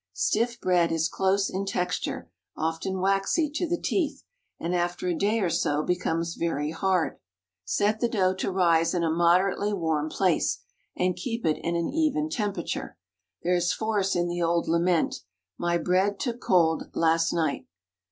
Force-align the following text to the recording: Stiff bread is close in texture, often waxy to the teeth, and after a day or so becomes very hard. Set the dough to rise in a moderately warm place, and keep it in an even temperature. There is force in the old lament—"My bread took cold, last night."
Stiff 0.15 0.59
bread 0.59 0.91
is 0.91 1.07
close 1.07 1.47
in 1.47 1.63
texture, 1.63 2.27
often 2.57 2.99
waxy 2.99 3.51
to 3.51 3.69
the 3.69 3.79
teeth, 3.79 4.23
and 4.59 4.73
after 4.73 5.07
a 5.07 5.13
day 5.13 5.39
or 5.39 5.49
so 5.51 5.83
becomes 5.83 6.33
very 6.33 6.71
hard. 6.71 7.19
Set 7.65 7.99
the 7.99 8.09
dough 8.09 8.33
to 8.33 8.51
rise 8.51 8.95
in 8.95 9.03
a 9.03 9.11
moderately 9.11 9.71
warm 9.73 10.09
place, 10.09 10.61
and 10.97 11.15
keep 11.15 11.45
it 11.45 11.59
in 11.59 11.75
an 11.75 11.89
even 11.89 12.31
temperature. 12.31 12.97
There 13.43 13.53
is 13.53 13.73
force 13.73 14.15
in 14.15 14.27
the 14.27 14.41
old 14.41 14.67
lament—"My 14.67 15.77
bread 15.77 16.19
took 16.19 16.41
cold, 16.41 16.85
last 16.95 17.31
night." 17.31 17.67